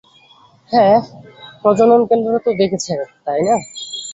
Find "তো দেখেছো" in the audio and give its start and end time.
2.45-2.93